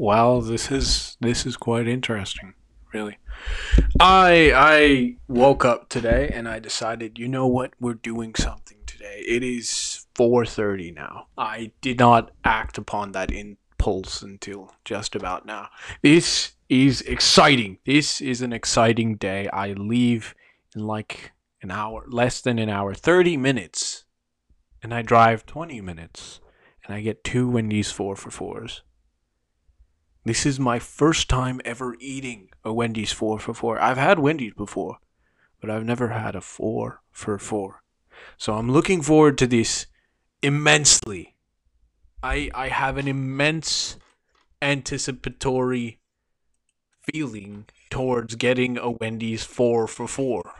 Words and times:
Well, 0.00 0.42
this 0.42 0.70
is 0.70 1.16
this 1.20 1.44
is 1.44 1.56
quite 1.56 1.88
interesting, 1.88 2.54
really. 2.94 3.18
I 3.98 4.52
I 4.54 5.16
woke 5.26 5.64
up 5.64 5.88
today 5.88 6.30
and 6.32 6.46
I 6.46 6.60
decided, 6.60 7.18
you 7.18 7.26
know 7.26 7.48
what, 7.48 7.72
we're 7.80 7.94
doing 7.94 8.36
something 8.36 8.78
today. 8.86 9.24
It 9.26 9.42
is 9.42 10.06
4:30 10.14 10.94
now. 10.94 11.26
I 11.36 11.72
did 11.80 11.98
not 11.98 12.30
act 12.44 12.78
upon 12.78 13.10
that 13.10 13.32
impulse 13.32 14.22
until 14.22 14.72
just 14.84 15.16
about 15.16 15.44
now. 15.46 15.68
This 16.00 16.52
is 16.68 17.00
exciting. 17.00 17.78
This 17.84 18.20
is 18.20 18.40
an 18.40 18.52
exciting 18.52 19.16
day. 19.16 19.48
I 19.48 19.72
leave 19.72 20.36
in 20.76 20.86
like 20.86 21.32
an 21.60 21.72
hour, 21.72 22.04
less 22.06 22.40
than 22.40 22.60
an 22.60 22.68
hour, 22.68 22.94
30 22.94 23.36
minutes. 23.36 24.04
And 24.80 24.94
I 24.94 25.02
drive 25.02 25.44
20 25.44 25.80
minutes 25.80 26.38
and 26.84 26.94
I 26.94 27.00
get 27.00 27.24
two 27.24 27.48
Wendy's 27.48 27.90
4 27.90 28.14
for 28.14 28.30
4s. 28.30 28.82
This 30.28 30.44
is 30.44 30.60
my 30.60 30.78
first 30.78 31.30
time 31.30 31.58
ever 31.64 31.96
eating 32.00 32.50
a 32.62 32.70
Wendy's 32.70 33.12
4 33.12 33.38
for 33.38 33.54
4. 33.54 33.80
I've 33.80 33.96
had 33.96 34.18
Wendy's 34.18 34.52
before, 34.52 34.98
but 35.58 35.70
I've 35.70 35.86
never 35.86 36.08
had 36.08 36.36
a 36.36 36.42
4 36.42 37.00
for 37.10 37.38
4. 37.38 37.82
So 38.36 38.52
I'm 38.52 38.70
looking 38.70 39.00
forward 39.00 39.38
to 39.38 39.46
this 39.46 39.86
immensely. 40.42 41.34
I 42.22 42.50
I 42.54 42.68
have 42.68 42.98
an 42.98 43.08
immense 43.08 43.96
anticipatory 44.60 45.98
feeling 47.10 47.64
towards 47.88 48.34
getting 48.34 48.76
a 48.76 48.90
Wendy's 48.90 49.44
4 49.44 49.86
for 49.88 50.06
4. 50.06 50.52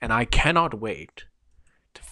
And 0.00 0.12
I 0.12 0.24
cannot 0.24 0.78
wait 0.78 1.24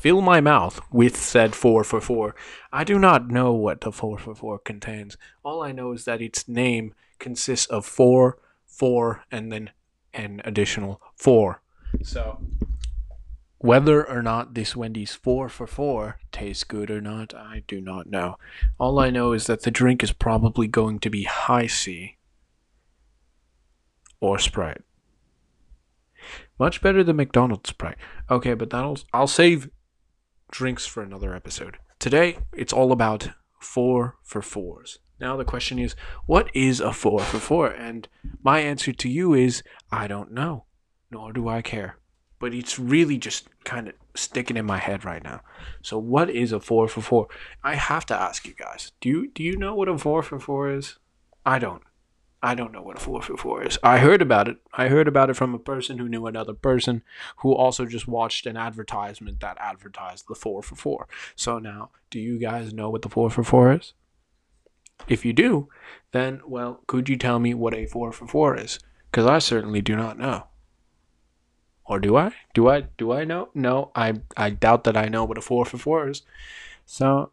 fill 0.04 0.20
my 0.20 0.38
mouth 0.38 0.82
with 0.92 1.16
said 1.16 1.54
4 1.54 1.82
for 1.82 1.98
4. 1.98 2.34
I 2.70 2.84
do 2.84 2.98
not 2.98 3.30
know 3.30 3.54
what 3.54 3.80
the 3.80 3.90
4 3.90 4.18
for 4.18 4.34
4 4.34 4.58
contains. 4.58 5.16
All 5.42 5.62
I 5.62 5.72
know 5.72 5.92
is 5.92 6.04
that 6.04 6.20
its 6.20 6.46
name 6.46 6.92
consists 7.18 7.64
of 7.68 7.86
4, 7.86 8.36
4, 8.66 9.24
and 9.30 9.50
then 9.50 9.70
an 10.12 10.42
additional 10.44 11.00
4. 11.16 11.62
So, 12.02 12.38
whether 13.56 14.06
or 14.06 14.20
not 14.20 14.52
this 14.52 14.76
Wendy's 14.76 15.14
4 15.14 15.48
for 15.48 15.66
4 15.66 16.18
tastes 16.30 16.64
good 16.64 16.90
or 16.90 17.00
not, 17.00 17.34
I 17.34 17.62
do 17.66 17.80
not 17.80 18.06
know. 18.06 18.36
All 18.78 18.98
I 18.98 19.08
know 19.08 19.32
is 19.32 19.46
that 19.46 19.62
the 19.62 19.70
drink 19.70 20.02
is 20.02 20.12
probably 20.12 20.66
going 20.66 20.98
to 20.98 21.08
be 21.08 21.22
Hi-C 21.22 22.18
or 24.20 24.38
Sprite. 24.38 24.82
Much 26.58 26.82
better 26.82 27.02
than 27.02 27.16
McDonald's 27.16 27.70
Sprite. 27.70 27.96
Okay, 28.30 28.52
but 28.54 28.68
that'll 28.68 28.98
I'll 29.12 29.26
save 29.26 29.70
drinks 30.50 30.86
for 30.86 31.02
another 31.02 31.34
episode. 31.34 31.78
Today, 31.98 32.38
it's 32.52 32.72
all 32.72 32.92
about 32.92 33.30
4 33.60 34.16
for 34.22 34.40
4s. 34.40 34.98
Now 35.20 35.36
the 35.36 35.44
question 35.44 35.78
is, 35.78 35.94
what 36.26 36.50
is 36.54 36.80
a 36.80 36.92
4 36.92 37.20
for 37.20 37.38
4? 37.38 37.68
And 37.68 38.08
my 38.42 38.60
answer 38.60 38.92
to 38.92 39.08
you 39.08 39.34
is 39.34 39.62
I 39.90 40.06
don't 40.06 40.32
know, 40.32 40.64
nor 41.10 41.32
do 41.32 41.48
I 41.48 41.62
care. 41.62 41.98
But 42.38 42.52
it's 42.52 42.78
really 42.78 43.16
just 43.16 43.48
kind 43.64 43.88
of 43.88 43.94
sticking 44.14 44.56
in 44.56 44.66
my 44.66 44.78
head 44.78 45.04
right 45.04 45.22
now. 45.22 45.40
So 45.82 45.98
what 45.98 46.28
is 46.28 46.52
a 46.52 46.60
4 46.60 46.88
for 46.88 47.00
4? 47.00 47.28
I 47.62 47.76
have 47.76 48.04
to 48.06 48.14
ask 48.14 48.46
you 48.46 48.54
guys. 48.54 48.92
Do 49.00 49.08
you 49.08 49.30
do 49.30 49.42
you 49.42 49.56
know 49.56 49.74
what 49.74 49.88
a 49.88 49.96
4 49.96 50.22
for 50.22 50.38
4 50.38 50.70
is? 50.70 50.98
I 51.46 51.58
don't. 51.58 51.82
I 52.44 52.54
don't 52.54 52.72
know 52.72 52.82
what 52.82 52.98
a 52.98 53.00
4 53.00 53.22
for 53.22 53.38
4 53.38 53.66
is. 53.68 53.78
I 53.82 54.00
heard 54.00 54.20
about 54.20 54.48
it. 54.48 54.58
I 54.74 54.88
heard 54.88 55.08
about 55.08 55.30
it 55.30 55.34
from 55.34 55.54
a 55.54 55.58
person 55.58 55.96
who 55.96 56.10
knew 56.10 56.26
another 56.26 56.52
person 56.52 57.02
who 57.38 57.54
also 57.54 57.86
just 57.86 58.06
watched 58.06 58.44
an 58.44 58.58
advertisement 58.58 59.40
that 59.40 59.56
advertised 59.58 60.26
the 60.28 60.34
4 60.34 60.62
for 60.62 60.76
4. 60.76 61.08
So 61.34 61.58
now, 61.58 61.88
do 62.10 62.20
you 62.20 62.38
guys 62.38 62.74
know 62.74 62.90
what 62.90 63.00
the 63.00 63.08
4 63.08 63.30
for 63.30 63.42
4 63.42 63.72
is? 63.72 63.94
If 65.08 65.24
you 65.24 65.32
do, 65.32 65.70
then, 66.12 66.42
well, 66.46 66.82
could 66.86 67.08
you 67.08 67.16
tell 67.16 67.38
me 67.38 67.54
what 67.54 67.72
a 67.72 67.86
4 67.86 68.12
for 68.12 68.26
4 68.28 68.58
is? 68.58 68.78
Because 69.10 69.24
I 69.24 69.38
certainly 69.38 69.80
do 69.80 69.96
not 69.96 70.18
know. 70.18 70.48
Or 71.86 71.98
do 71.98 72.14
I? 72.14 72.32
Do 72.52 72.68
I? 72.68 72.82
Do 72.98 73.12
I 73.12 73.24
know? 73.24 73.48
No, 73.54 73.90
I 73.94 74.20
I 74.36 74.50
doubt 74.50 74.84
that 74.84 74.98
I 74.98 75.08
know 75.08 75.24
what 75.24 75.38
a 75.38 75.42
4 75.42 75.64
for 75.64 75.78
4 75.78 76.08
is. 76.10 76.22
So 76.84 77.32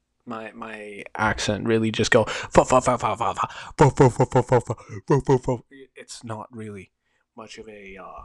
my 0.31 0.51
my 0.53 1.03
accent 1.15 1.67
really 1.67 1.91
just 1.91 2.09
go 2.09 2.25
it's 5.95 6.23
not 6.23 6.47
really 6.51 6.91
much 7.35 7.57
of 7.57 7.67
a 7.67 7.97
uh, 7.97 8.23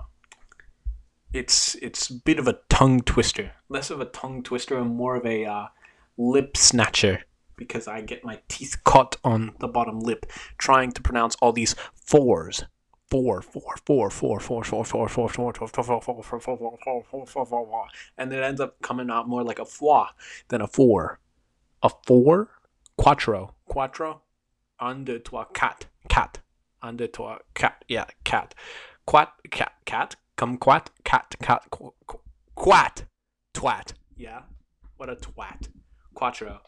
it's 1.33 1.75
it's 1.77 2.09
a 2.09 2.15
bit 2.15 2.39
of 2.39 2.47
a 2.47 2.59
tongue 2.69 3.01
twister 3.01 3.53
less 3.69 3.91
of 3.91 4.01
a 4.01 4.07
tongue 4.07 4.43
twister 4.43 4.79
and 4.79 4.97
more 4.97 5.17
of 5.17 5.27
a 5.27 5.45
uh, 5.45 5.67
lip 6.17 6.57
snatcher 6.57 7.25
because 7.57 7.89
I 7.89 8.03
get 8.03 8.25
my 8.25 8.41
teeth 8.49 8.85
caught 8.85 9.17
on 9.25 9.55
the 9.59 9.69
bottom 9.69 10.01
lip 10.01 10.27
trying 10.59 10.93
to 10.93 11.03
pronounce 11.03 11.35
all 11.37 11.53
these 11.53 11.75
fours 11.95 12.65
four, 13.09 13.41
four, 13.41 13.77
four, 13.85 14.11
four, 14.11 14.41
four, 14.41 14.65
four, 14.65 14.85
four, 14.85 15.09
four, 15.09 15.29
four, 15.29 15.29
four, 15.29 15.69
four, 15.69 16.01
four, 16.01 16.01
four, 16.01 16.41
four, 16.41 16.41
four, 16.41 16.41
four, 16.41 16.79
four, 16.87 17.05
four, 17.05 17.47
four, 20.49 20.67
four 20.67 21.21
a 21.83 21.91
four 22.07 22.49
quattro 22.97 23.55
quattro 23.69 24.23
under 24.81 25.19
to 25.19 25.37
a 25.39 25.47
cat 25.53 25.87
cat 26.09 26.39
under 26.83 27.07
to 27.07 27.25
a 27.25 27.39
cat 27.55 27.85
yeah 27.89 28.05
cat 28.25 28.55
quat 29.07 29.33
cat 29.51 29.73
cat 29.85 30.17
come 30.37 30.57
quat 30.57 30.91
cat 31.05 31.35
cat 31.41 31.65
quat 32.55 33.05
twat 33.55 33.93
yeah 34.17 34.43
what 34.97 35.09
a 35.11 35.17
twat 35.17 35.69
quattro 36.15 36.61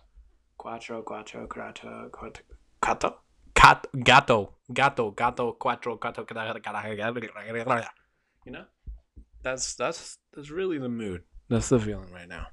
quattro 0.56 1.02
quattro 1.02 1.46
quattro 1.46 2.08
quattro 2.10 2.44
cato 2.82 3.14
cat 3.54 3.86
gato 4.04 4.54
gato 4.72 5.10
gato 5.10 5.52
quattro 5.52 5.96
gato 5.96 6.20
you 8.44 8.52
know 8.52 8.64
that's 9.42 9.74
that's 9.74 10.18
that's 10.34 10.50
really 10.50 10.78
the 10.78 10.88
mood 10.88 11.22
that's 11.48 11.68
the 11.68 11.78
feeling 11.78 12.10
right 12.12 12.28
now 12.28 12.46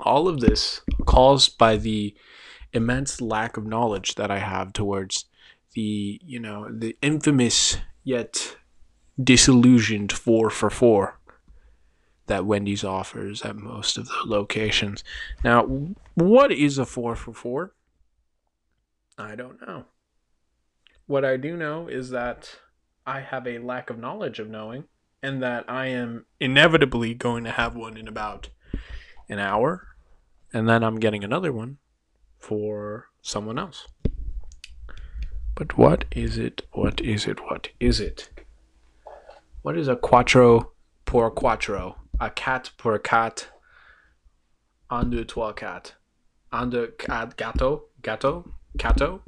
all 0.00 0.28
of 0.28 0.40
this 0.40 0.80
caused 1.06 1.58
by 1.58 1.76
the 1.76 2.14
immense 2.72 3.20
lack 3.20 3.56
of 3.56 3.66
knowledge 3.66 4.14
that 4.16 4.30
I 4.30 4.38
have 4.38 4.72
towards 4.72 5.24
the, 5.74 6.20
you 6.24 6.38
know, 6.38 6.68
the 6.70 6.96
infamous 7.02 7.78
yet 8.04 8.56
disillusioned 9.22 10.12
4 10.12 10.50
for 10.50 10.70
4 10.70 11.18
that 12.26 12.44
Wendy's 12.44 12.84
offers 12.84 13.42
at 13.42 13.56
most 13.56 13.96
of 13.96 14.08
the 14.08 14.22
locations. 14.26 15.04
Now, 15.44 15.62
what 16.14 16.52
is 16.52 16.78
a 16.78 16.84
4 16.84 17.16
for 17.16 17.32
4? 17.32 17.72
I 19.18 19.34
don't 19.34 19.60
know. 19.66 19.84
What 21.06 21.24
I 21.24 21.36
do 21.36 21.56
know 21.56 21.88
is 21.88 22.10
that 22.10 22.58
I 23.06 23.20
have 23.20 23.46
a 23.46 23.58
lack 23.58 23.90
of 23.90 23.98
knowledge 23.98 24.40
of 24.40 24.50
knowing, 24.50 24.84
and 25.22 25.42
that 25.42 25.64
I 25.68 25.86
am 25.86 26.26
inevitably 26.40 27.14
going 27.14 27.44
to 27.44 27.52
have 27.52 27.76
one 27.76 27.96
in 27.96 28.08
about 28.08 28.50
an 29.28 29.38
hour, 29.38 29.88
and 30.52 30.68
then 30.68 30.82
I'm 30.82 31.00
getting 31.00 31.24
another 31.24 31.52
one 31.52 31.78
for 32.38 33.08
someone 33.22 33.58
else. 33.58 33.86
But 35.54 35.76
what 35.78 36.04
is 36.12 36.38
it? 36.38 36.62
What 36.72 37.00
is 37.00 37.26
it? 37.26 37.40
What 37.44 37.68
is 37.80 37.98
it? 38.00 38.28
What 39.62 39.76
is 39.76 39.88
a 39.88 39.96
quattro 39.96 40.72
por 41.06 41.30
quattro? 41.30 41.96
A 42.20 42.30
cat 42.30 42.70
per 42.76 42.98
cat. 42.98 43.48
Un 44.90 45.10
deux 45.10 45.24
trois 45.24 45.52
cat. 45.52 45.94
Un 46.52 46.70
deux 46.70 46.92
cat 46.98 47.36
gato 47.36 47.86
gato 48.02 48.52
cato 48.78 49.22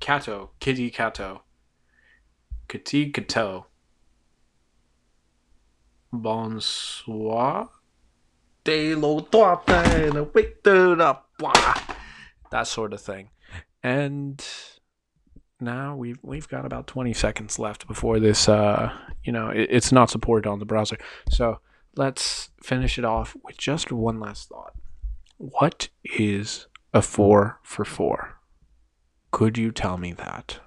cato 0.00 0.50
kitty 0.60 0.90
cato. 0.90 1.42
Kitty 2.68 3.10
cato. 3.10 3.66
Bonsoir 6.12 7.68
that 12.50 12.66
sort 12.66 12.92
of 12.92 13.00
thing. 13.00 13.30
And 13.82 14.44
now 15.60 15.96
we've 15.96 16.18
we've 16.22 16.48
got 16.48 16.66
about 16.66 16.86
20 16.86 17.14
seconds 17.14 17.58
left 17.58 17.86
before 17.86 18.20
this 18.20 18.46
uh 18.46 18.92
you 19.24 19.32
know 19.32 19.48
it, 19.48 19.68
it's 19.70 19.90
not 19.90 20.10
supported 20.10 20.48
on 20.48 20.58
the 20.58 20.64
browser. 20.64 20.98
So 21.30 21.60
let's 21.96 22.50
finish 22.62 22.98
it 22.98 23.04
off 23.04 23.36
with 23.42 23.56
just 23.56 23.90
one 23.92 24.20
last 24.20 24.48
thought. 24.48 24.74
What 25.38 25.88
is 26.04 26.66
a 26.92 27.02
4 27.02 27.60
for 27.62 27.84
4 27.84 28.36
could 29.30 29.58
you 29.58 29.70
tell 29.70 29.98
me 29.98 30.14
that? 30.14 30.60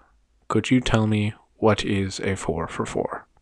Could 0.48 0.70
you 0.70 0.80
tell 0.80 1.08
me 1.08 1.34
what 1.56 1.84
is 1.84 2.20
a 2.20 2.36
4 2.36 2.68
for 2.68 2.86
4 2.86 3.28